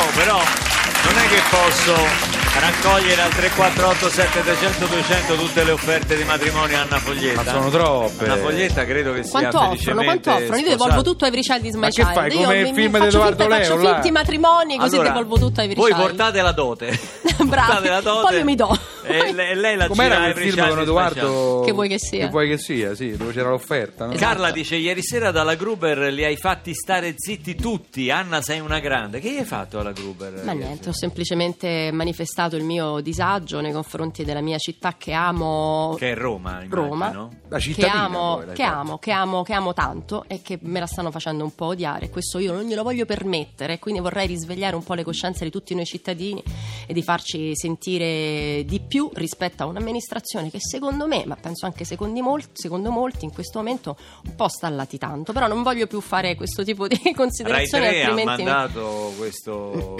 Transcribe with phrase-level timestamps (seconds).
[0.00, 6.24] io però non è che posso raccogliere al 348 7300 200 tutte le offerte di
[6.24, 7.42] matrimonio a Anna Foglietta.
[7.42, 8.24] Ma sono troppe.
[8.24, 9.70] Anna Foglietta credo che sia Quanto offrono?
[9.76, 10.56] felicemente Quanto offrono?
[10.60, 11.30] Io devolvo tutto ai
[11.70, 12.12] di Ma My che Child.
[12.14, 13.92] fai, Io come mi- il film di faccio Edoardo Leo, Faccio là?
[13.94, 16.06] finti matrimoni così Allora, devolvo tutto ai Voi Richard.
[16.08, 16.86] portate la dote.
[17.38, 17.46] Bravi.
[17.48, 18.26] Portate la dote.
[18.28, 18.78] Poi io mi do.
[19.08, 20.80] E lei, lei la Com'era quel film con.
[20.80, 21.62] Edoardo?
[21.64, 22.26] Che vuoi che sia?
[22.26, 24.12] Che vuoi che sia, sì, dove c'era l'offerta, no?
[24.12, 24.32] Esatto.
[24.32, 28.78] Carla dice ieri sera dalla Gruber li hai fatti stare zitti tutti Anna sei una
[28.78, 30.42] grande che gli hai fatto alla Gruber?
[30.44, 35.94] Ma niente, ho semplicemente manifestato il mio disagio nei confronti della mia città che amo.
[35.98, 36.74] che è Roma immagino.
[36.74, 40.80] Roma, La che amo, poi, che, amo, che amo, che amo tanto e che me
[40.80, 42.06] la stanno facendo un po' odiare.
[42.06, 45.50] E Questo io non glielo voglio permettere, quindi vorrei risvegliare un po' le coscienze di
[45.50, 46.42] tutti noi cittadini
[46.86, 51.84] e di farci sentire di più rispetto a un'amministrazione che secondo me, ma penso anche
[51.84, 55.32] secondo molti, secondo molti in questo momento un po' sta latitando.
[55.32, 59.12] Però non voglio più fare questo tipo di Rai considerazioni, 3 ha altrimenti mi- mandato
[59.16, 59.96] questo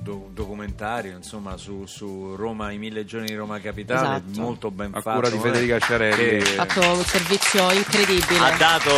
[0.00, 4.40] do- documentario insomma su, su Roma, i mille giorni di Roma Capitale, Esatto.
[4.40, 5.16] molto ben A fatto.
[5.18, 6.42] cura di eh, Federica Ciarelli.
[6.42, 8.38] che ha fatto un servizio incredibile.
[8.38, 8.90] ha dato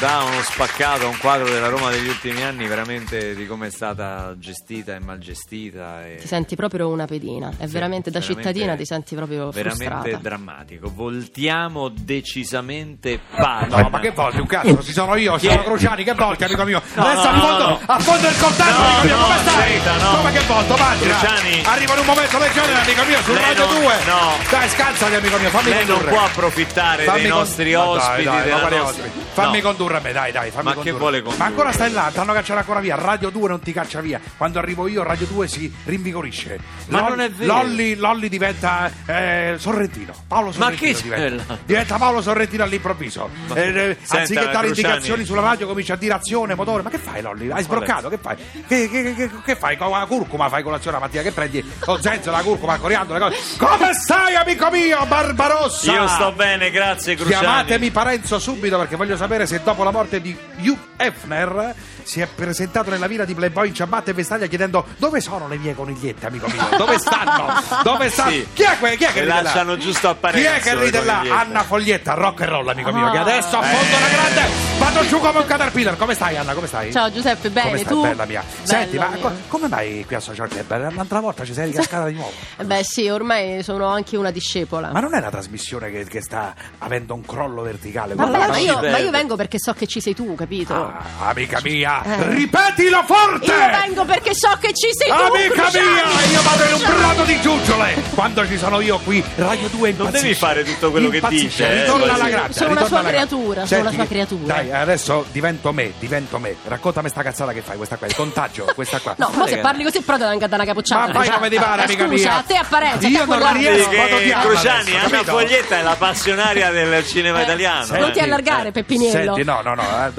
[0.00, 3.70] da uno spaccato a un quadro della Roma degli ultimi anni veramente di come è
[3.70, 6.06] stata gestita e mal gestita.
[6.06, 9.84] E Ti senti proprio una pedina, è Sì, veramente da cittadina ti senti proprio veramente
[9.84, 10.16] frustrata.
[10.20, 10.90] drammatico.
[10.92, 13.82] Voltiamo decisamente pagina.
[13.82, 14.82] No, ma che volte un cazzo?
[14.82, 15.64] Si sono io, siamo è?
[15.64, 16.82] Cruciani, che volte, amico mio?
[16.94, 17.80] No, Adesso no, affondo, no.
[17.86, 19.80] affondo il coltello, No, amico mio, no, come stai?
[20.00, 20.16] no.
[20.16, 21.16] Come che volto, immagina.
[21.18, 21.62] Cruciani.
[21.64, 23.94] Arriva in un momento genere, amico mio, su Lei Radio non- 2.
[24.06, 24.20] no.
[24.50, 26.10] Dai, scansati, amico mio, fammi Lei non condurre.
[26.10, 28.24] può approfittare Fammi dei con- nostri Ma dai, ospiti.
[28.24, 29.20] dai, quali nostra- ospiti?
[29.32, 29.62] Fammi No.
[29.66, 30.98] condurre a me, dai, dai, fammi Ma che condurre.
[30.98, 31.38] vuole condurre?
[31.38, 32.96] Ma ancora stai là, ti hanno cacciato ancora via.
[32.96, 34.20] Radio 2 non ti caccia via.
[34.36, 36.58] Quando arrivo io, Radio 2 si rinvigorisce.
[36.88, 37.52] Ma non è vero.
[37.54, 38.61] Lolli, Lolli diventa
[39.06, 40.12] eh, Sorrentino.
[40.26, 41.42] Paolo Ma Sorrentino chi diventa.
[41.42, 41.58] c'è là?
[41.64, 43.28] Diventa Paolo Sorrentino all'improvviso.
[43.54, 44.68] Eh, eh, Senta, anziché dare Cruciani.
[44.68, 46.82] indicazioni sulla radio, comincia a dire azione, motore.
[46.82, 47.50] Ma che fai, Lolli?
[47.50, 48.08] Hai sbroccato?
[48.08, 48.36] Che fai?
[48.66, 49.76] Che, che- che- che fai?
[49.76, 51.22] Con la curcuma fai colazione la mattina?
[51.22, 51.72] Che prendi?
[51.86, 53.56] Lo zenzero, la curcuma, coriandolo, le cose.
[53.58, 55.92] Come stai, amico mio, Barbarossa?
[55.92, 57.40] Io sto bene, grazie Cruciani.
[57.44, 61.74] Chiamatemi Parenzo subito perché voglio sapere se dopo la morte di Hugh Hefner
[62.04, 65.56] si è presentato nella villa di Playboy in ciabatte e vestaglia chiedendo dove sono le
[65.56, 66.76] mie conigliette, amico mio?
[66.76, 67.60] Dove stanno?
[67.82, 68.30] Dove stanno?
[68.30, 68.46] Sì.
[68.54, 69.42] Chi è, que- chi è che Le ride là?
[69.42, 71.20] lasciano giusto a Chi è che ride là?
[71.40, 73.22] Anna Foglietta, rock and roll, amico mio, che Ah.
[73.22, 75.96] adesso affondo la grande vado giù come un caterpillar.
[75.96, 76.54] Come stai, Anna?
[76.54, 76.90] Come stai?
[76.92, 78.02] Ciao Giuseppe, bene, Come stai, tu?
[78.02, 78.42] bella mia?
[78.62, 79.20] Senti, Bello ma mio.
[79.28, 80.94] co- come mai qui a Social Club?
[80.94, 82.32] L'altra volta ci sei ricascata di nuovo.
[82.56, 84.90] Eh Beh sì, ormai sono anche una discepola.
[84.90, 88.14] Ma non è la trasmissione che, che sta avendo un crollo verticale?
[88.14, 90.74] Ma, Guarda, ma io, ma io vengo perché so che ci sei tu, capito?
[90.74, 92.28] Ah, amica mia, Eh.
[92.34, 93.46] ripetilo forte!
[93.46, 97.22] Io vengo perché so che ci sei tu, Amica mia, io vado in un prato
[97.24, 97.94] di giuggiole!
[98.14, 100.22] Quando ci sono io qui, Radio 2 Non impazzisce.
[100.22, 102.20] devi fare tutto quello che Impazzisce, dice, eh, Ritorna così.
[102.20, 102.52] alla grande.
[102.52, 104.54] Sono una sua creatura, sono una Senti, sua creatura.
[104.54, 106.56] Dai, adesso divento me, divento me.
[106.64, 109.14] Raccontami sta cazzata che fai, questa qua, il contagio, questa qua.
[109.18, 111.12] No, ma se parli così però devi andare una capocciata.
[111.12, 112.36] Ma fai come ti pare, amica Scusa, mia.
[112.38, 115.32] a te apparenza, Io te a non quella- riesco Cruciani, adesso, Anna capito?
[115.32, 117.84] Foglietta è la passionaria del cinema Eh, italiano.
[117.84, 118.72] Senti, non ti allargare, eh.
[118.72, 119.34] Peppiniello.
[119.34, 120.10] Senti, no, no, no, eh,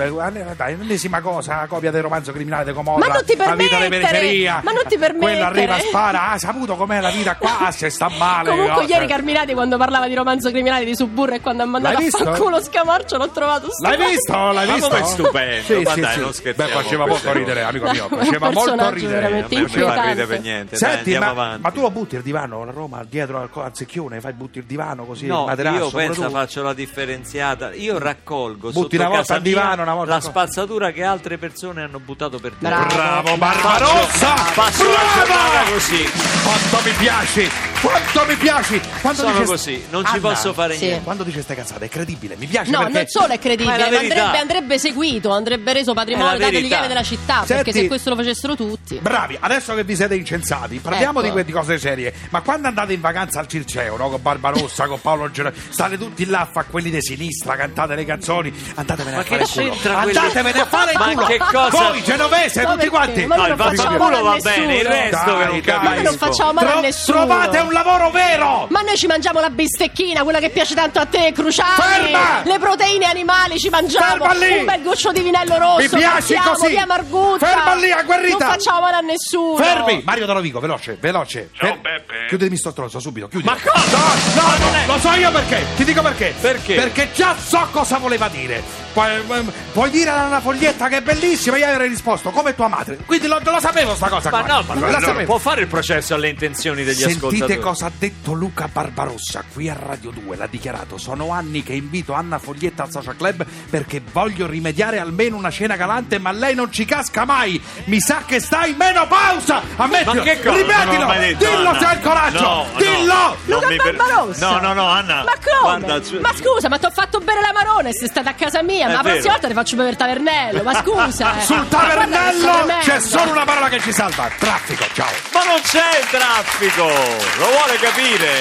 [0.56, 3.06] dai, l'ennesima cosa, la copia del romanzo criminale di Comorra.
[3.08, 4.62] Ma non ti La permettere!
[4.64, 5.32] Ma non ti permettere!
[5.34, 8.50] Quella arriva, spara, ha saputo com'è la vita qua, se sta male.
[8.50, 8.88] Comunque no?
[8.90, 12.24] ieri Carminati quando parlava di romanzo criminale di Suburra e quando ha mandato a visto?
[12.24, 14.20] fanculo Scamarcio l'ho trovato L'hai stupendo.
[14.52, 14.52] Visto?
[14.54, 14.90] L'hai Ma visto?
[14.90, 15.64] com'è stupendo?
[15.64, 16.20] Sì, Ma sì, dai, sì.
[16.20, 18.08] non scherziamo Beh, faceva molto ridere, amico mio.
[18.10, 19.14] No, Faceva molto ridere.
[19.14, 20.78] veramente A me non mi fa ridere per niente.
[20.78, 21.62] Dai, Senti, andiamo ma, avanti.
[21.62, 24.20] ma tu lo butti il divano a Roma dietro al, al secchione?
[24.22, 25.24] Fai butti il divano così?
[25.26, 27.74] il No, materasso, io penso faccio la differenziata.
[27.74, 31.38] Io raccolgo Butti sotto una volta casa al divano, una volta la spazzatura che altre
[31.38, 32.86] persone hanno buttato per terra.
[32.86, 33.38] Bravo.
[33.38, 34.34] Barbarossa!
[34.54, 35.72] Passo la giornata Brava!
[35.72, 36.04] così.
[36.44, 37.73] Quanto mi piaci!
[37.84, 38.80] Quanto mi piaci!
[39.02, 40.86] Quando Sono dice- così, non ci Anna, posso fare Sì.
[40.86, 41.04] niente.
[41.04, 42.94] Quando dice ste cazzate è credibile, mi piace No, perché...
[42.94, 46.52] non solo è credibile, Ma è ma, andrebbe, andrebbe seguito, andrebbe reso patrimonio, la dato
[46.52, 46.76] verità.
[46.76, 49.00] lieve della città, perché Senti- se questo lo facessero tutti.
[49.02, 51.36] Bravi, adesso che vi siete incensati, parliamo Ecco.
[51.36, 52.14] di, di cose serie.
[52.30, 54.10] Ma quando andate in vacanza al Circeo, no?
[54.10, 58.06] Con Barbarossa, con Paolo Gerardi, state tutti là a fare quelli di sinistra, cantate le
[58.06, 59.98] canzoni, andatevene Ma a fare il culo.
[59.98, 61.26] Andatevene a fare il Ma culo.
[61.26, 62.90] che cosa- Voi, genovese, Ma tutti perché?
[62.90, 63.26] quanti.
[63.26, 65.84] Ma No, non il culo va bene, il resto che non capisco.
[65.84, 67.18] Ma noi non facciamo male a nessuno.
[67.18, 68.68] Trovate un lavoro vero!
[68.70, 71.82] Ma noi ci mangiamo la bistecchina, quella che piace tanto a te, Cruciani.
[71.82, 72.42] Ferma!
[72.44, 74.06] Le proteine animali ci mangiamo.
[74.06, 74.60] Ferma lì!
[74.60, 75.96] Un bel goccio di vinello rosso.
[75.96, 76.68] Mi passiamo così!
[76.70, 77.46] via Margutta.
[77.46, 78.38] Ferma lì, agguerrita!
[78.46, 79.58] Non facciamo male a nessuno.
[79.58, 80.02] Fermi!
[80.06, 81.50] Mario Dalovico, veloce, veloce.
[81.54, 82.26] Ciao, Fer- Peppe.
[82.28, 83.46] Chiudimi sto stronzo subito, chiudi.
[83.46, 83.98] Ma cosa?
[84.36, 85.66] No, no, è- lo so io perché.
[85.76, 86.34] Ti dico perché.
[86.40, 86.76] Perché?
[86.76, 88.62] Perché già so cosa voleva dire.
[88.94, 92.98] Pu- ehm, Puoi dire una foglietta che è bellissima, io avrei risposto come tua madre.
[93.06, 94.54] Quindi lo, lo sapevo sta cosa Ma qua.
[94.56, 95.24] no, ma non sapevo.
[95.24, 97.60] può fare il processo alle intenzioni degli Sentite ascoltatori.
[97.64, 100.36] Cosa ha detto Luca Barbarossa qui a Radio 2.
[100.36, 105.38] L'ha dichiarato: Sono anni che invito Anna Foglietta al Social Club perché voglio rimediare almeno
[105.38, 107.62] una cena galante, ma lei non ci casca mai.
[107.86, 109.62] Mi sa che sta in menopausa.
[109.78, 110.14] Ammettilo.
[110.16, 110.56] Ma che cosa?
[110.58, 111.06] Ripetilo.
[111.06, 111.80] Non detto, Dillo Anna.
[111.80, 112.40] se hai il coraggio.
[112.42, 112.78] No, no.
[112.78, 113.14] Dillo.
[113.14, 114.50] Non Luca per- Barbarossa.
[114.50, 115.24] No, no, no, Anna.
[115.24, 115.78] Ma come?
[115.88, 118.94] Guarda, Ma scusa, ma ti ho fatto bere l'amarone, sei stata a casa mia, ma
[118.96, 121.38] la prossima volta ti faccio bere il tavernello, ma scusa.
[121.40, 121.42] eh.
[121.46, 124.84] Sul tavernello c'è solo una parola che ci salva: traffico.
[124.94, 125.08] Ciao.
[125.32, 127.53] Ma non c'è il traffico!
[127.54, 128.32] Vuole capire?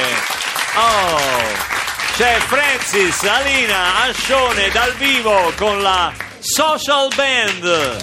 [0.74, 1.20] Oh!
[2.16, 8.00] C'è Francis, Alina, Ascione dal vivo con la Social Band.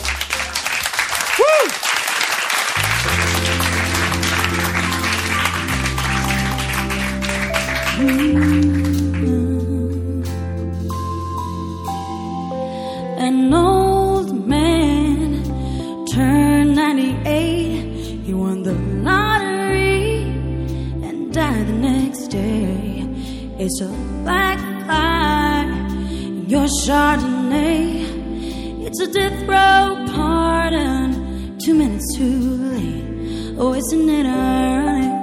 [13.18, 18.22] An old man turned 98.
[18.25, 19.28] He won the lottery
[21.39, 23.05] died the next day.
[23.63, 23.91] It's a
[24.25, 25.72] backfire
[26.25, 27.86] in your Chardonnay.
[28.86, 32.41] It's a death row pardon, two minutes too
[32.75, 33.55] late.
[33.58, 35.18] Oh, isn't it ironic?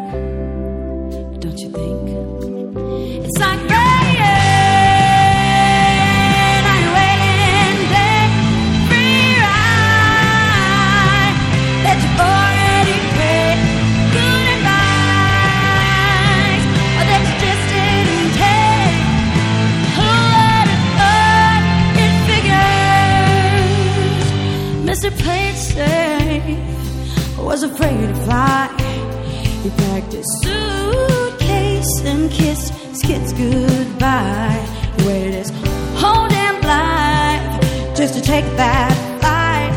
[38.12, 39.72] To take that flight.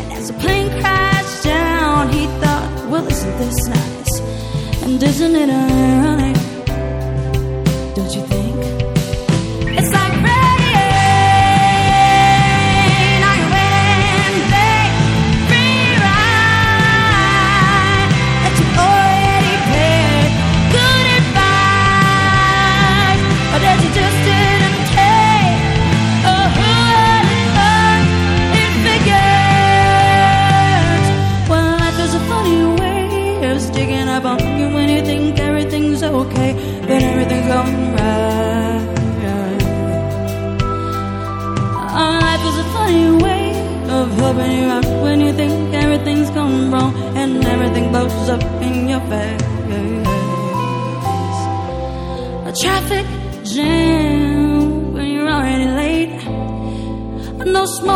[0.00, 4.20] And as the plane crashed down, he thought, well, isn't this nice?
[4.82, 6.27] And isn't it ironic?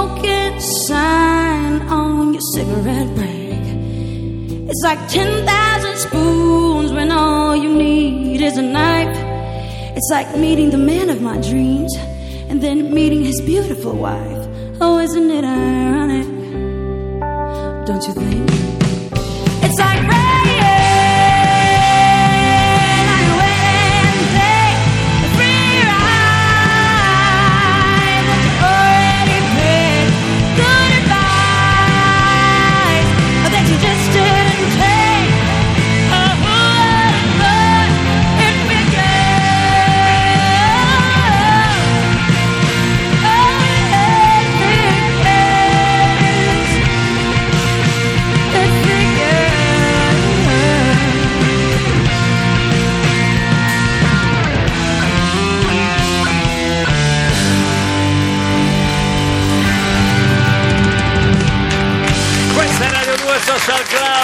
[0.02, 3.62] Smoking sign on your cigarette break.
[4.68, 9.16] It's like 10,000 spoons when all you need is a knife.
[9.96, 11.94] It's like meeting the man of my dreams
[12.48, 14.48] and then meeting his beautiful wife.
[14.80, 16.26] Oh, isn't it ironic?
[17.86, 18.71] Don't you think?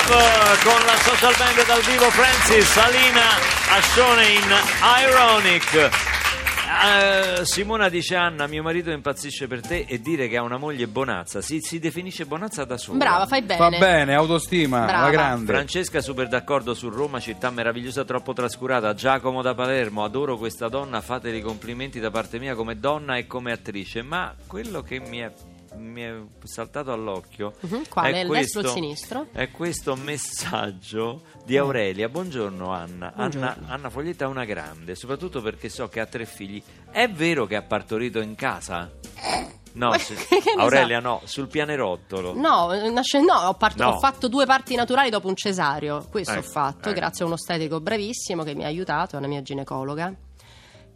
[0.08, 3.28] Club con la social band dal vivo Francis, Salina,
[3.76, 4.54] Ascione in
[5.04, 5.90] Ironic.
[6.80, 10.86] Eh, Simona dice Anna, mio marito impazzisce per te e dire che ha una moglie
[10.86, 11.42] bonazza.
[11.42, 12.96] Si, si definisce bonazza da sola.
[12.96, 13.58] Brava, fai bene.
[13.58, 15.04] Va bene, autostima, Brava.
[15.04, 15.52] la grande.
[15.52, 18.94] Francesca super d'accordo su Roma, città meravigliosa troppo trascurata.
[18.94, 23.52] Giacomo da Palermo, adoro questa donna, fateli complimenti da parte mia come donna e come
[23.52, 24.00] attrice.
[24.00, 25.30] Ma quello che mi è,
[25.78, 28.10] mi è saltato all'occhio Mhm, quale?
[28.12, 29.26] è Il questo, destro o sinistro?
[29.32, 32.08] È questo messaggio di Aurelia.
[32.08, 33.12] Buongiorno Anna.
[33.14, 33.56] Anna.
[33.66, 36.62] Anna Foglietta è una grande, soprattutto perché so che ha tre figli.
[36.90, 38.90] È vero che ha partorito in casa?
[39.70, 39.92] No,
[40.56, 42.34] Aurelia no, sul pianerottolo.
[42.34, 43.90] No, nasce- no, ho, part- No.
[43.90, 46.04] ho fatto due parti naturali dopo un cesario.
[46.10, 46.98] Questo Ecco, ho fatto, ecco.
[46.98, 50.12] grazie a un ostetico bravissimo che mi ha aiutato, a una mia ginecologa.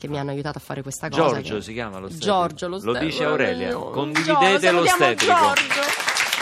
[0.02, 1.22] Che mi hanno aiutato a fare questa cosa.
[1.22, 2.26] Giorgio che- si chiama lo stetico.
[2.32, 3.04] Giorgio, lo Lo stetico.
[3.04, 3.70] dice Aurelia.
[3.70, 5.32] Giorgio, Condividete lo salutiamo stetico.
[5.32, 5.62] Giorgio.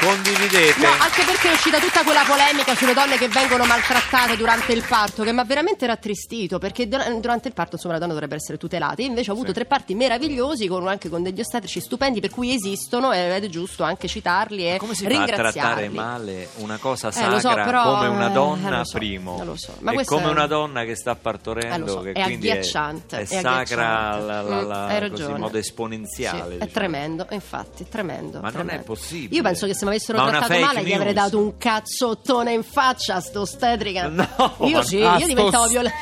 [0.00, 0.80] Condividete.
[0.80, 4.82] No, anche perché è uscita tutta quella polemica sulle donne che vengono maltrattate durante il
[4.86, 8.40] parto, che mi ha veramente rattristito, perché dur- durante il parto insomma le donne dovrebbero
[8.40, 9.02] essere tutelate.
[9.02, 12.54] Io invece ho avuto tre parti meravigliosi, con, anche con degli ostetrici stupendi, per cui
[12.54, 15.52] esistono ed è giusto anche citarli e Come si ringraziarli.
[15.52, 18.96] trattare male una cosa Eh, sacra lo so, però, come una eh, donna lo so,
[18.98, 19.74] primo lo so.
[19.80, 23.20] Ma come è- una donna che sta partorendo Eh, so, che è quindi agghiacciante, è,
[23.20, 26.70] è sacra la, la- Mm, la- così, in modo esponenziale Sì, è diciamo.
[26.72, 28.38] tremendo, infatti, è tremendo.
[28.40, 28.80] Ma non tremendo.
[28.82, 29.34] è possibile.
[29.36, 33.16] Io penso che mi avessero Ma trattato male gli avrei dato un cazzottone in faccia
[33.16, 34.08] a sto ostetrica.
[34.08, 35.96] No, io sì, io diventavo violenta.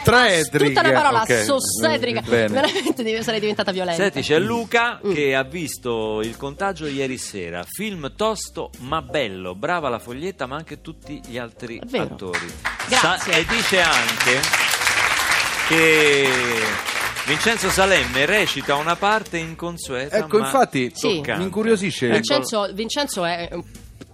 [0.51, 1.43] Tutta una parola, ok.
[1.45, 2.21] sostetrica.
[2.23, 2.49] Bene.
[2.49, 4.03] Veramente sarei diventata violenta.
[4.03, 5.13] Senti, c'è Luca Mm.
[5.15, 7.65] che ha visto il contagio ieri sera.
[7.69, 9.55] Film tosto ma bello.
[9.55, 12.53] Brava la foglietta, ma anche tutti gli altri attori.
[12.89, 13.33] Grazie.
[13.39, 14.41] e dice anche
[15.69, 16.29] che
[17.29, 20.17] Vincenzo Salemme recita una parte inconsueta.
[20.17, 21.21] Ecco, ma infatti, Sì.
[21.37, 22.09] mi incuriosisce.
[22.09, 23.51] Vincenzo, Vincenzo è,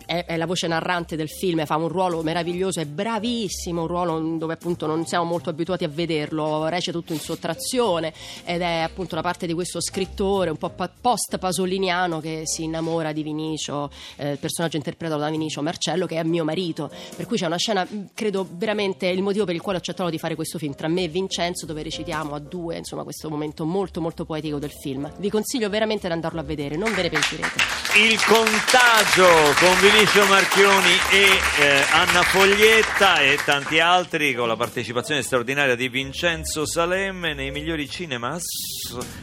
[0.06, 4.36] è- è la voce narrante del film, fa un ruolo meraviglioso, è bravissimo, un ruolo
[4.38, 8.12] dove appunto non siamo molto abituati a vederlo, recita tutto in sottrazione
[8.44, 13.12] ed è appunto la parte di questo scrittore un po' pa- post-pasoliniano che si innamora
[13.12, 17.36] di Vinicio, eh, il personaggio interpretato da Vinicio Marcello che è mio marito, per cui
[17.36, 20.34] c'è una scena, mh, credo veramente il motivo per il quale ho accettato di fare
[20.34, 24.24] questo film, tra me e Vincenzo dove recitiamo a due, insomma questo momento molto molto
[24.24, 25.10] poetico del film.
[25.18, 27.62] Vi consiglio veramente di andarlo a vedere, non ve ne pentirete.
[27.96, 29.26] Il contagio
[29.58, 35.88] con Vinicio Marchioni e eh, Anna Foglietta e tanti altri con la partecipazione straordinaria di
[35.88, 38.42] Vincenzo Salemme nei migliori cinemas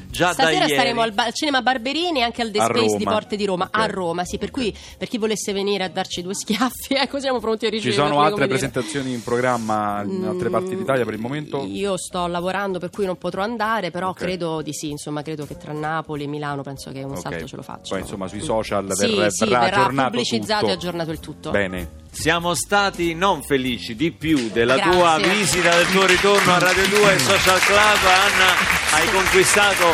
[0.09, 0.71] già da Stasera ieri.
[0.73, 2.97] staremo al, ba- al cinema Barberini e anche al The A Space Roma.
[2.97, 3.77] di Porte di Roma, Ok.
[3.77, 7.39] a Roma, sì, per cui per chi volesse venire a darci due schiaffi, ecco, siamo
[7.39, 8.01] pronti a Ci riceverli.
[8.07, 8.57] sono altre come dire.
[8.59, 11.65] presentazioni in programma in altre parti d'Italia per il momento?
[11.65, 14.19] Io sto lavorando per cui non potrò andare, però Ok.
[14.19, 17.55] credo di sì, insomma, credo che tra Napoli e Milano penso che un salto ce
[17.57, 17.89] lo faccio.
[17.89, 20.60] Poi insomma sui social Sì, verrà, sì, verrà verrà aggiornato pubblicizzato tutto.
[20.67, 21.51] E aggiornato il tutto.
[21.51, 21.99] Bene.
[22.11, 24.91] Siamo stati non felici di più della Grazie.
[24.91, 27.99] tua visita, del tuo ritorno a Radio 2 e Social Club.
[28.05, 29.85] Anna, hai conquistato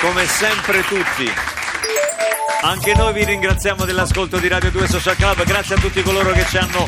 [0.00, 1.30] come sempre tutti.
[2.64, 6.44] Anche noi vi ringraziamo dell'ascolto di Radio 2 Social Club, grazie a tutti coloro che
[6.46, 6.86] ci hanno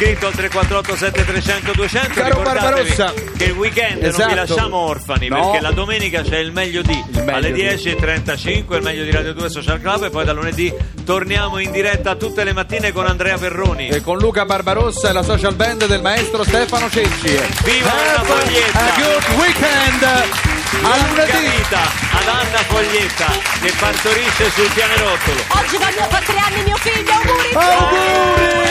[0.00, 2.20] scritto al 348 7300 200.
[2.20, 3.12] Caro Barbarossa.
[3.36, 4.34] che il weekend non vi Esatto.
[4.34, 5.40] lasciamo orfani No.
[5.50, 7.62] perché la domenica c'è il meglio di meglio alle di.
[7.62, 10.72] 10.35 il meglio di Radio 2 Social Club e poi da lunedì
[11.04, 13.88] torniamo in diretta tutte le mattine con Andrea Perroni.
[13.88, 17.38] E con Luca Barbarossa e la social band del maestro Stefano Cecci.
[17.64, 18.94] Viva Have Foglietta!
[18.94, 20.49] a good weekend!
[20.82, 21.50] A lunedì!
[21.70, 23.26] vita ad Anna Foglietta
[23.60, 25.44] che partorisce sul pianerottolo.
[25.48, 27.52] Oggi va mio, fa tre anni mio figlio, auguri!
[27.54, 28.70] Auguri!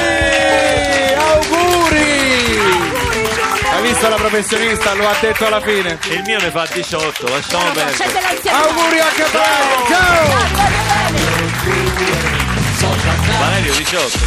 [1.16, 2.60] Auguri!
[3.72, 4.94] Hai visto la professionista?
[4.94, 6.00] Lo ha detto alla fine.
[6.10, 8.12] Il mio ne fa 18, lasciamo perdere.
[8.50, 9.40] Auguri anche a te!
[9.88, 10.28] Ciao!
[12.80, 13.38] Voglio.
[13.40, 14.20] Valerio 18.